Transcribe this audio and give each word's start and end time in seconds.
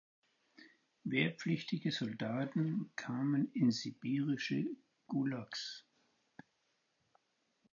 Wehrpflichtige 1.03 1.91
Soldaten 1.91 2.91
kamen 2.95 3.51
in 3.53 3.69
sibirische 3.69 4.65
Gulags. 5.05 5.85